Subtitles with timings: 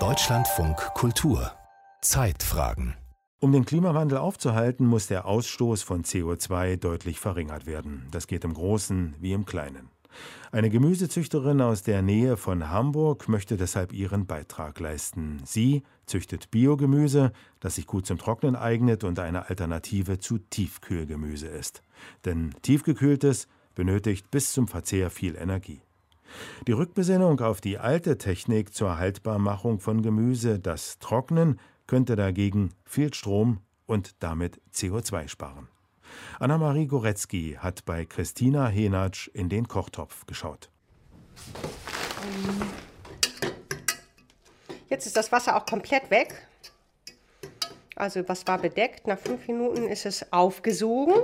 [0.00, 1.52] Deutschlandfunk Kultur
[2.00, 2.96] Zeitfragen
[3.38, 8.08] um den Klimawandel aufzuhalten, muss der Ausstoß von CO2 deutlich verringert werden.
[8.10, 9.90] Das geht im Großen wie im Kleinen.
[10.50, 15.40] Eine Gemüsezüchterin aus der Nähe von Hamburg möchte deshalb ihren Beitrag leisten.
[15.44, 21.82] Sie züchtet Biogemüse, das sich gut zum Trocknen eignet und eine Alternative zu Tiefkühlgemüse ist.
[22.24, 25.80] Denn tiefgekühltes benötigt bis zum Verzehr viel Energie.
[26.66, 33.12] Die Rückbesinnung auf die alte Technik zur Haltbarmachung von Gemüse, das Trocknen, könnte dagegen viel
[33.12, 35.68] Strom und damit CO2 sparen.
[36.38, 40.70] Anna-Marie Goretzky hat bei Christina Henatsch in den Kochtopf geschaut.
[44.88, 46.46] Jetzt ist das Wasser auch komplett weg.
[47.96, 49.06] Also was war bedeckt?
[49.06, 51.14] Nach fünf Minuten ist es aufgesogen.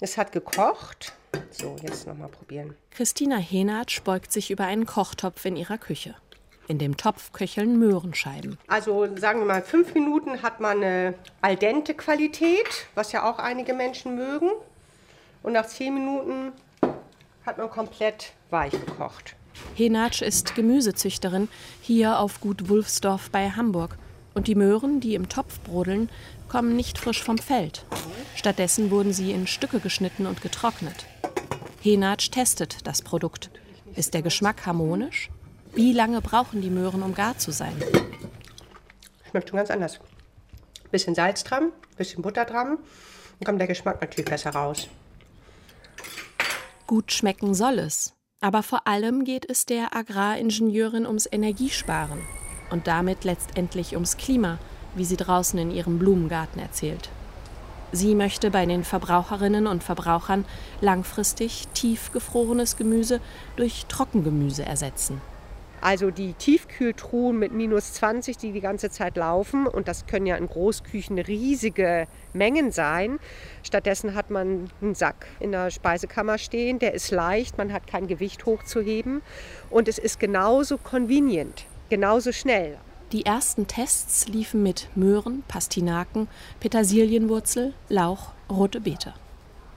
[0.00, 1.12] Es hat gekocht.
[1.50, 2.74] So, jetzt nochmal probieren.
[2.90, 6.14] Christina Henatsch beugt sich über einen Kochtopf in ihrer Küche.
[6.66, 8.58] In dem Topf köcheln Möhrenscheiben.
[8.68, 13.38] Also sagen wir mal, fünf Minuten hat man eine al dente Qualität, was ja auch
[13.38, 14.50] einige Menschen mögen.
[15.42, 16.52] Und nach zehn Minuten
[17.44, 19.36] hat man komplett weich gekocht.
[19.74, 21.48] Henatsch ist Gemüsezüchterin
[21.82, 23.96] hier auf Gut Wulfsdorf bei Hamburg.
[24.32, 26.08] Und die Möhren, die im Topf brodeln,
[26.54, 27.84] kommen nicht frisch vom Feld.
[28.36, 31.04] Stattdessen wurden sie in Stücke geschnitten und getrocknet.
[31.82, 33.50] Henatsch testet das Produkt.
[33.96, 35.30] Ist der Geschmack harmonisch?
[35.72, 37.74] Wie lange brauchen die Möhren, um gar zu sein?
[39.28, 39.98] Schmeckt schon ganz anders.
[40.92, 42.78] Bisschen Salz dran, bisschen Butter dran,
[43.40, 44.86] dann kommt der Geschmack natürlich besser raus.
[46.86, 48.14] Gut schmecken soll es.
[48.40, 52.20] Aber vor allem geht es der Agraringenieurin ums Energiesparen
[52.70, 54.60] und damit letztendlich ums Klima,
[54.94, 57.10] wie sie draußen in ihrem Blumengarten erzählt.
[57.92, 60.44] Sie möchte bei den Verbraucherinnen und Verbrauchern
[60.80, 63.20] langfristig tiefgefrorenes Gemüse
[63.56, 65.20] durch Trockengemüse ersetzen.
[65.84, 70.34] Also die Tiefkühltruhen mit minus 20, die die ganze Zeit laufen, und das können ja
[70.34, 73.20] in Großküchen riesige Mengen sein.
[73.62, 78.06] Stattdessen hat man einen Sack in der Speisekammer stehen, der ist leicht, man hat kein
[78.06, 79.20] Gewicht hochzuheben
[79.68, 82.78] und es ist genauso convenient, genauso schnell.
[83.14, 86.26] Die ersten Tests liefen mit Möhren, Pastinaken,
[86.58, 89.14] Petersilienwurzel, Lauch, rote Beete.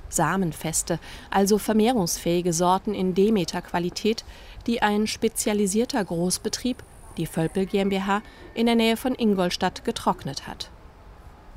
[0.10, 0.98] Samenfeste,
[1.30, 4.26] also vermehrungsfähige Sorten in Demeter-Qualität,
[4.66, 6.82] die ein spezialisierter Großbetrieb,
[7.18, 8.24] die Völpel GmbH,
[8.56, 10.72] in der Nähe von Ingolstadt getrocknet hat.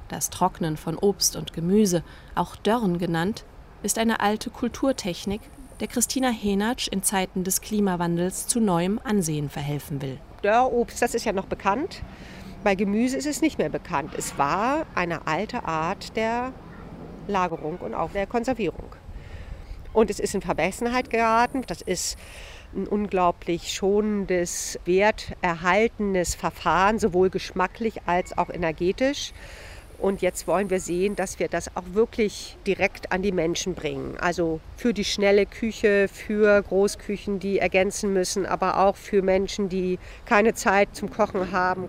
[0.08, 2.04] Das Trocknen von Obst und Gemüse,
[2.34, 3.47] auch Dörren genannt,
[3.82, 5.41] ist eine alte Kulturtechnik,
[5.80, 10.18] der Christina Henatsch in Zeiten des Klimawandels zu neuem Ansehen verhelfen will.
[10.43, 12.03] Dörrobst, das ist ja noch bekannt.
[12.62, 14.12] Bei Gemüse ist es nicht mehr bekannt.
[14.17, 16.53] Es war eine alte Art der
[17.27, 18.95] Lagerung und auch der Konservierung.
[19.93, 21.62] Und es ist in Vergessenheit geraten.
[21.67, 22.19] Das ist
[22.75, 29.33] ein unglaublich schonendes, werterhaltenes Verfahren, sowohl geschmacklich als auch energetisch.
[30.00, 34.16] Und jetzt wollen wir sehen, dass wir das auch wirklich direkt an die Menschen bringen.
[34.19, 39.99] Also für die schnelle Küche, für Großküchen, die ergänzen müssen, aber auch für Menschen, die
[40.25, 41.89] keine Zeit zum Kochen haben.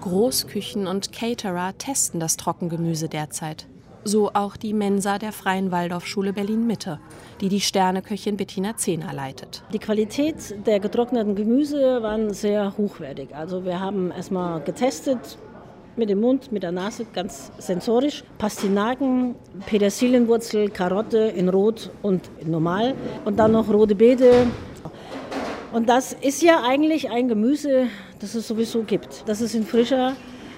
[0.00, 3.66] Großküchen und Caterer testen das Trockengemüse derzeit.
[4.04, 6.98] So auch die Mensa der Freien Waldorfschule Berlin-Mitte,
[7.40, 9.62] die die Sterneköchin Bettina Zehner leitet.
[9.72, 13.34] Die Qualität der getrockneten Gemüse war sehr hochwertig.
[13.34, 15.38] Also wir haben erstmal getestet,
[15.96, 18.24] mit dem Mund, mit der Nase, ganz sensorisch.
[18.38, 19.34] Pastinaken,
[19.66, 22.94] Petersilienwurzel, Karotte in Rot und in Normal
[23.24, 24.46] und dann noch rote Beete.
[25.72, 27.86] Und das ist ja eigentlich ein Gemüse,
[28.20, 29.24] das es sowieso gibt.
[29.26, 30.14] Das ist in frischer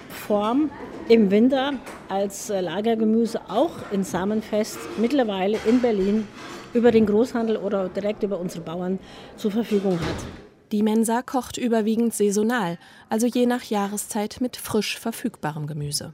[0.09, 0.69] Form
[1.07, 1.73] im Winter
[2.09, 6.27] als äh, Lagergemüse auch in Samenfest mittlerweile in Berlin
[6.73, 8.99] über den Großhandel oder direkt über unsere Bauern
[9.37, 10.44] zur Verfügung hat.
[10.71, 16.13] Die Mensa kocht überwiegend saisonal, also je nach Jahreszeit mit frisch verfügbarem Gemüse.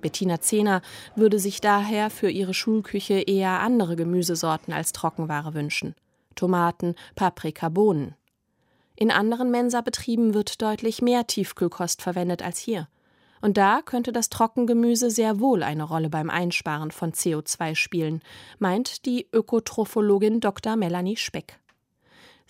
[0.00, 0.80] Bettina Zehner
[1.16, 5.94] würde sich daher für ihre Schulküche eher andere Gemüsesorten als Trockenware wünschen.
[6.34, 8.14] Tomaten, Paprika, Bohnen.
[8.96, 12.88] In anderen Mensa-Betrieben wird deutlich mehr Tiefkühlkost verwendet als hier.
[13.40, 18.20] Und da könnte das Trockengemüse sehr wohl eine Rolle beim Einsparen von CO2 spielen,
[18.58, 20.76] meint die Ökotrophologin Dr.
[20.76, 21.59] Melanie Speck.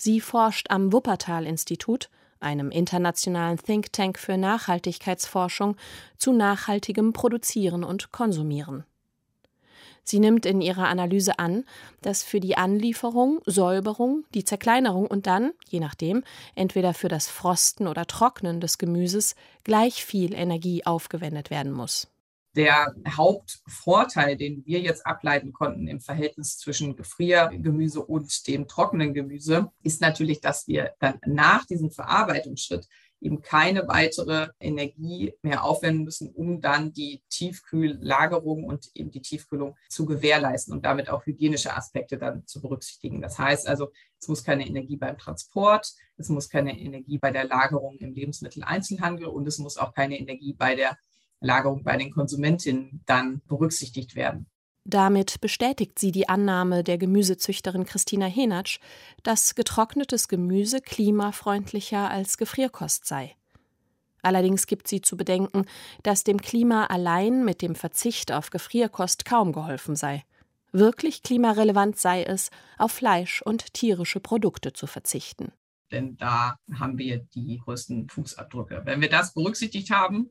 [0.03, 2.09] Sie forscht am Wuppertal-Institut,
[2.41, 5.77] einem internationalen Think Tank für Nachhaltigkeitsforschung,
[6.17, 8.85] zu nachhaltigem Produzieren und Konsumieren.
[10.03, 11.65] Sie nimmt in ihrer Analyse an,
[12.01, 16.25] dass für die Anlieferung, Säuberung, die Zerkleinerung und dann, je nachdem,
[16.55, 22.09] entweder für das Frosten oder Trocknen des Gemüses gleich viel Energie aufgewendet werden muss.
[22.57, 29.71] Der Hauptvorteil, den wir jetzt ableiten konnten im Verhältnis zwischen Gefriergemüse und dem trockenen Gemüse,
[29.83, 32.89] ist natürlich, dass wir dann nach diesem Verarbeitungsschritt
[33.21, 39.77] eben keine weitere Energie mehr aufwenden müssen, um dann die Tiefkühllagerung und eben die Tiefkühlung
[39.89, 43.21] zu gewährleisten und damit auch hygienische Aspekte dann zu berücksichtigen.
[43.21, 47.45] Das heißt also, es muss keine Energie beim Transport, es muss keine Energie bei der
[47.45, 50.97] Lagerung im Lebensmitteleinzelhandel und es muss auch keine Energie bei der
[51.41, 54.47] Lagerung bei den Konsumentinnen dann berücksichtigt werden.
[54.85, 58.79] Damit bestätigt sie die Annahme der Gemüsezüchterin Christina Henatsch,
[59.23, 63.37] dass getrocknetes Gemüse klimafreundlicher als Gefrierkost sei.
[64.23, 65.65] Allerdings gibt sie zu bedenken,
[66.03, 70.25] dass dem Klima allein mit dem Verzicht auf Gefrierkost kaum geholfen sei.
[70.73, 75.53] Wirklich klimarelevant sei es, auf Fleisch und tierische Produkte zu verzichten.
[75.91, 78.83] Denn da haben wir die größten Fußabdrücke.
[78.85, 80.31] Wenn wir das berücksichtigt haben,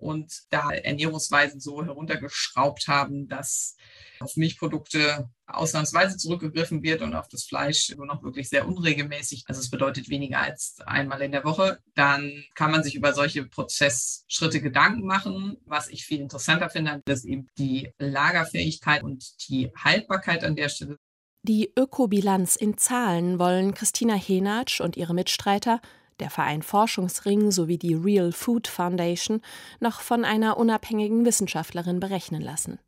[0.00, 3.76] und da Ernährungsweisen so heruntergeschraubt haben, dass
[4.20, 9.60] auf Milchprodukte ausnahmsweise zurückgegriffen wird und auf das Fleisch nur noch wirklich sehr unregelmäßig, also
[9.60, 14.60] es bedeutet weniger als einmal in der Woche, dann kann man sich über solche Prozessschritte
[14.60, 15.56] Gedanken machen.
[15.64, 20.96] Was ich viel interessanter finde, ist eben die Lagerfähigkeit und die Haltbarkeit an der Stelle.
[21.42, 25.80] Die Ökobilanz in Zahlen wollen Christina Henatsch und ihre Mitstreiter
[26.20, 29.40] der Verein Forschungsring sowie die Real Food Foundation
[29.80, 32.78] noch von einer unabhängigen Wissenschaftlerin berechnen lassen.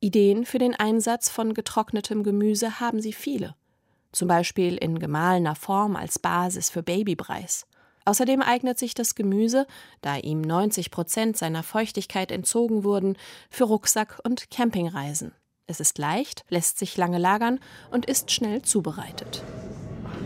[0.00, 3.54] Ideen für den Einsatz von getrocknetem Gemüse haben sie viele,
[4.12, 7.66] zum Beispiel in gemahlener Form als Basis für Babybreis.
[8.04, 9.66] Außerdem eignet sich das Gemüse,
[10.00, 13.16] da ihm 90 Prozent seiner Feuchtigkeit entzogen wurden,
[13.50, 15.32] für Rucksack- und Campingreisen.
[15.66, 17.58] Es ist leicht, lässt sich lange lagern
[17.90, 19.42] und ist schnell zubereitet.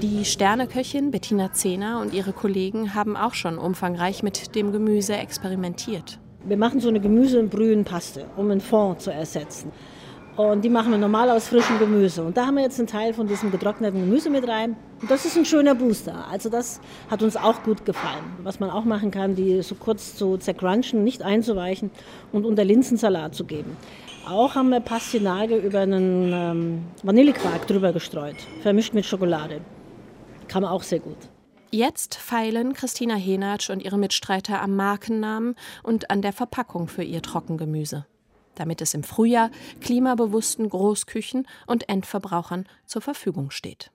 [0.02, 6.18] Die Sterneköchin Bettina Zehner und ihre Kollegen haben auch schon umfangreich mit dem Gemüse experimentiert.
[6.42, 9.70] Wir machen so eine Gemüse- und Brühenpaste, um einen Fond zu ersetzen.
[10.38, 12.22] Und die machen wir normal aus frischem Gemüse.
[12.22, 14.74] Und da haben wir jetzt einen Teil von diesem getrockneten Gemüse mit rein.
[15.02, 16.26] Und das ist ein schöner Booster.
[16.30, 16.80] Also das
[17.10, 18.24] hat uns auch gut gefallen.
[18.42, 21.90] Was man auch machen kann, die so kurz zu zercrunchen, nicht einzuweichen
[22.32, 23.76] und unter Linsensalat zu geben.
[24.26, 29.60] Auch haben wir Pastinage über einen ähm, Vanillequark drüber gestreut, vermischt mit Schokolade
[30.50, 31.16] kam auch sehr gut.
[31.70, 35.54] Jetzt feilen Christina Henatsch und ihre Mitstreiter am Markennamen
[35.84, 38.04] und an der Verpackung für ihr Trockengemüse,
[38.56, 43.92] damit es im Frühjahr klimabewussten Großküchen und Endverbrauchern zur Verfügung steht.